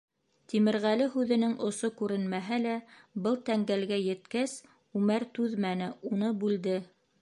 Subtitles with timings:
[0.51, 2.73] Тимерғәле һүҙенең осо күренмәһә лә,
[3.29, 4.59] был тәңгәлгә еткәс,
[5.03, 6.81] Үмәр түҙмәне, уны бүлде: